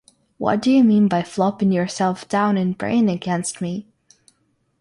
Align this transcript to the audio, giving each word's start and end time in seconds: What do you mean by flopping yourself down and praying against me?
What 0.39 0.63
do 0.63 0.71
you 0.71 0.83
mean 0.83 1.07
by 1.07 1.21
flopping 1.21 1.71
yourself 1.71 2.27
down 2.27 2.57
and 2.57 2.75
praying 2.75 3.07
against 3.07 3.61
me? 3.61 3.85